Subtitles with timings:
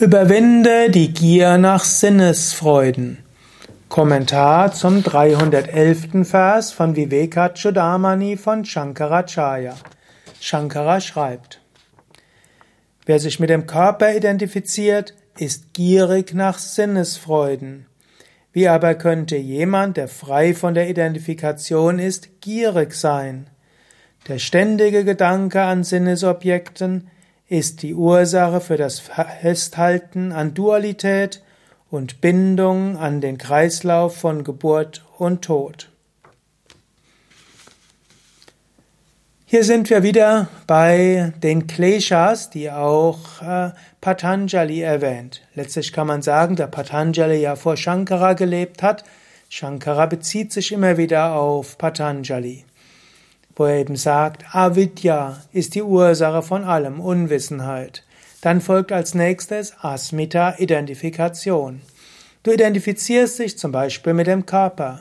[0.00, 3.18] Überwinde die Gier nach Sinnesfreuden.
[3.88, 6.24] Kommentar zum 311.
[6.24, 9.74] Vers von Vivekachudamani von Shankaracharya.
[10.38, 11.60] Shankara schreibt,
[13.06, 17.86] Wer sich mit dem Körper identifiziert, ist gierig nach Sinnesfreuden.
[18.52, 23.50] Wie aber könnte jemand, der frei von der Identifikation ist, gierig sein?
[24.28, 27.10] Der ständige Gedanke an Sinnesobjekten
[27.48, 31.42] ist die Ursache für das Festhalten an Dualität
[31.90, 35.88] und Bindung an den Kreislauf von Geburt und Tod.
[39.46, 43.70] Hier sind wir wieder bei den Kleshas, die auch äh,
[44.02, 45.40] Patanjali erwähnt.
[45.54, 49.04] Letztlich kann man sagen, da Patanjali ja vor Shankara gelebt hat,
[49.48, 52.66] Shankara bezieht sich immer wieder auf Patanjali
[53.58, 58.04] wo er eben sagt, Avidya ist die Ursache von allem, Unwissenheit.
[58.40, 61.80] Dann folgt als nächstes Asmita, Identifikation.
[62.44, 65.00] Du identifizierst dich zum Beispiel mit dem Körper.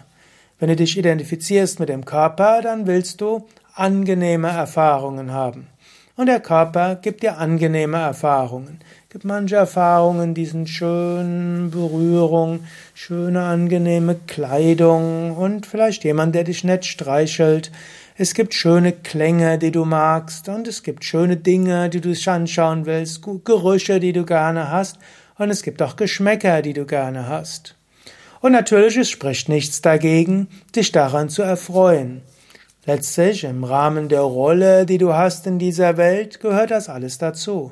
[0.59, 5.67] Wenn du dich identifizierst mit dem Körper, dann willst du angenehme Erfahrungen haben.
[6.15, 8.79] Und der Körper gibt dir angenehme Erfahrungen.
[9.09, 12.61] Gibt manche Erfahrungen, diesen schönen Berührung,
[12.95, 17.71] schöne angenehme Kleidung und vielleicht jemand, der dich nett streichelt.
[18.19, 22.87] Es gibt schöne Klänge, die du magst, und es gibt schöne Dinge, die du anschauen
[22.87, 24.97] willst, Gerüche, die du gerne hast,
[25.37, 27.75] und es gibt auch Geschmäcker, die du gerne hast.
[28.41, 32.23] Und natürlich, es spricht nichts dagegen, dich daran zu erfreuen.
[32.87, 37.71] Letztlich, im Rahmen der Rolle, die du hast in dieser Welt, gehört das alles dazu.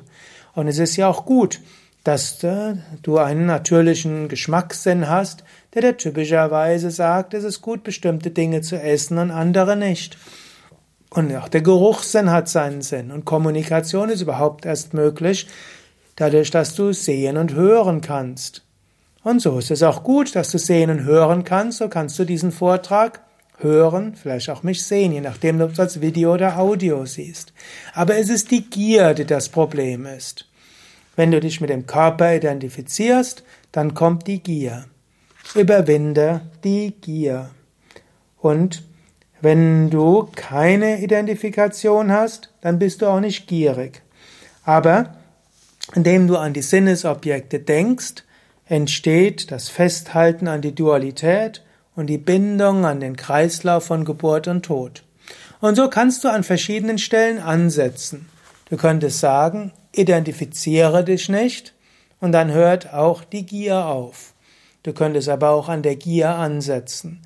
[0.54, 1.60] Und es ist ja auch gut,
[2.04, 5.42] dass du einen natürlichen Geschmackssinn hast,
[5.76, 10.16] der dir typischerweise sagt, es ist gut, bestimmte Dinge zu essen und andere nicht.
[11.10, 13.10] Und auch der Geruchssinn hat seinen Sinn.
[13.10, 15.46] Und Kommunikation ist überhaupt erst möglich,
[16.16, 18.62] dadurch, dass du sehen und hören kannst.
[19.22, 21.78] Und so ist es auch gut, dass du sehen und hören kannst.
[21.78, 23.20] So kannst du diesen Vortrag
[23.58, 27.52] hören, vielleicht auch mich sehen, je nachdem, ob du es als Video oder Audio siehst.
[27.92, 30.46] Aber es ist die Gier, die das Problem ist.
[31.16, 33.42] Wenn du dich mit dem Körper identifizierst,
[33.72, 34.86] dann kommt die Gier.
[35.54, 37.50] Überwinde die Gier.
[38.38, 38.82] Und
[39.40, 44.02] wenn du keine Identifikation hast, dann bist du auch nicht gierig.
[44.64, 45.14] Aber
[45.94, 48.24] indem du an die Sinnesobjekte denkst,
[48.66, 51.62] entsteht das Festhalten an die Dualität
[51.94, 55.04] und die Bindung an den Kreislauf von Geburt und Tod.
[55.60, 58.28] Und so kannst du an verschiedenen Stellen ansetzen.
[58.68, 61.74] Du könntest sagen, identifiziere dich nicht
[62.20, 64.34] und dann hört auch die Gier auf.
[64.86, 67.20] Du könntest aber auch an der Gier ansetzen.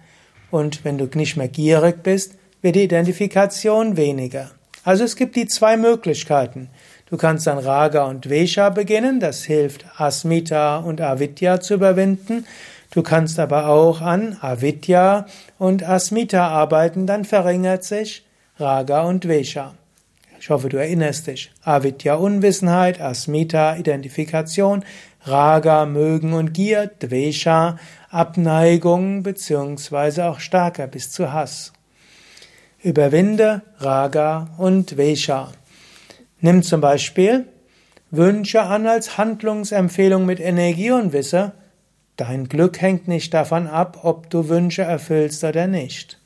[0.51, 4.51] Und wenn du nicht mehr gierig bist, wird die Identifikation weniger.
[4.83, 6.71] Also es gibt die zwei Möglichkeiten.
[7.11, 12.47] Du kannst an Raga und Vesha beginnen, das hilft Asmita und Avidya zu überwinden.
[12.93, 15.27] Du kannst aber auch an Avidya
[15.59, 18.25] und Asmita arbeiten, dann verringert sich
[18.59, 19.75] Raga und Vesha.
[20.41, 21.53] Ich hoffe, du erinnerst dich.
[21.63, 24.87] Avidya Unwissenheit, Asmita Identifikation,
[25.23, 27.79] Raga Mögen und Gier, Dvesha
[28.11, 31.73] Abneigung beziehungsweise auch stärker bis zu Hass.
[32.83, 35.53] Überwinde Raga und Dvesha.
[36.41, 37.47] Nimm zum Beispiel
[38.11, 41.53] Wünsche an als Handlungsempfehlung mit Energie und wisse,
[42.17, 46.19] dein Glück hängt nicht davon ab, ob du Wünsche erfüllst oder nicht.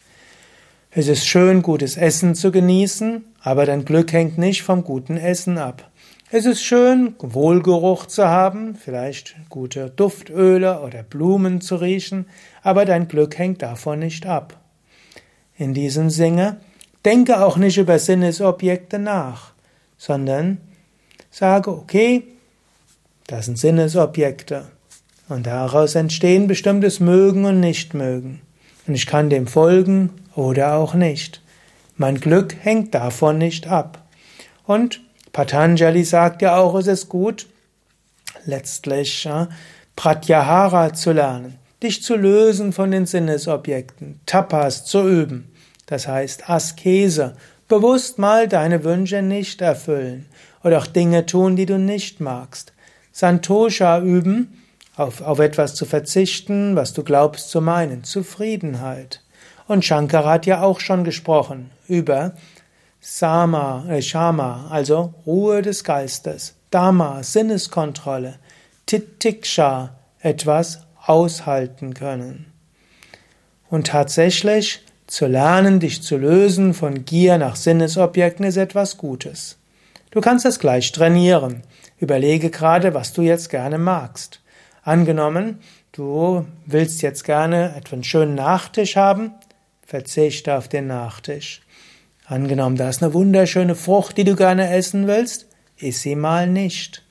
[0.90, 5.58] Es ist schön, gutes Essen zu genießen, aber dein Glück hängt nicht vom guten Essen
[5.58, 5.90] ab.
[6.30, 12.26] Es ist schön, Wohlgeruch zu haben, vielleicht gute Duftöle oder Blumen zu riechen,
[12.62, 14.58] aber dein Glück hängt davon nicht ab.
[15.56, 16.56] In diesem Sinne,
[17.04, 19.52] denke auch nicht über Sinnesobjekte nach,
[19.98, 20.58] sondern
[21.30, 22.24] sage, okay,
[23.26, 24.64] das sind Sinnesobjekte
[25.28, 28.40] und daraus entstehen bestimmtes Mögen und Nichtmögen.
[28.86, 31.42] Und ich kann dem folgen oder auch nicht.
[31.96, 34.02] Mein Glück hängt davon nicht ab.
[34.66, 35.03] Und
[35.34, 37.48] Patanjali sagt ja auch, es ist gut,
[38.46, 39.48] letztlich ja,
[39.96, 45.52] Pratyahara zu lernen, dich zu lösen von den Sinnesobjekten, Tapas zu üben.
[45.86, 47.34] Das heißt Askese,
[47.66, 50.26] bewusst mal deine Wünsche nicht erfüllen
[50.62, 52.72] oder auch Dinge tun, die du nicht magst.
[53.10, 54.62] Santosha üben,
[54.96, 59.20] auf, auf etwas zu verzichten, was du glaubst zu meinen, Zufriedenheit.
[59.66, 62.34] Und Shankara hat ja auch schon gesprochen über
[63.06, 68.36] Sama, äh Shama, also Ruhe des Geistes, Dhamma, Sinneskontrolle,
[68.86, 72.46] Titiksha, etwas aushalten können.
[73.68, 79.58] Und tatsächlich zu lernen, dich zu lösen von Gier nach Sinnesobjekten ist etwas Gutes.
[80.10, 81.62] Du kannst das gleich trainieren.
[81.98, 84.40] Überlege gerade, was du jetzt gerne magst.
[84.82, 85.58] Angenommen,
[85.92, 89.34] du willst jetzt gerne etwa einen schönen Nachtisch haben,
[89.86, 91.63] verzichte auf den Nachtisch.
[92.26, 97.02] Angenommen, da ist eine wunderschöne Frucht, die du gerne essen willst, iss sie mal nicht.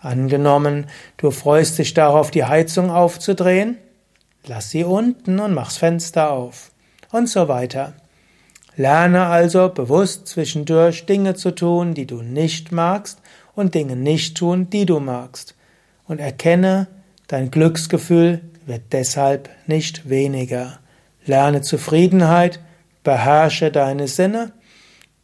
[0.00, 0.86] Angenommen,
[1.18, 3.76] du freust dich darauf, die Heizung aufzudrehen,
[4.46, 6.72] lass sie unten und mach's Fenster auf.
[7.10, 7.92] Und so weiter.
[8.74, 13.18] Lerne also bewusst zwischendurch Dinge zu tun, die du nicht magst,
[13.54, 15.54] und Dinge nicht tun, die du magst.
[16.08, 16.86] Und erkenne,
[17.28, 20.78] dein Glücksgefühl wird deshalb nicht weniger.
[21.26, 22.60] Lerne Zufriedenheit,
[23.02, 24.52] beherrsche deine Sinne.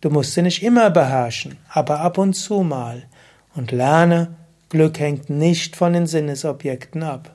[0.00, 3.04] Du musst sie nicht immer beherrschen, aber ab und zu mal.
[3.54, 4.36] Und lerne,
[4.68, 7.34] Glück hängt nicht von den Sinnesobjekten ab.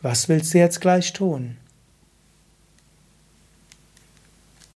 [0.00, 1.58] Was willst du jetzt gleich tun?